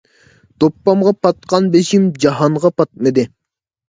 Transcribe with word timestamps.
دوپپىغا 0.63 1.11
پاتقان 1.25 1.67
بېشىم 1.75 2.07
جاھانغا 2.23 2.73
پاتمىدى. 2.81 3.27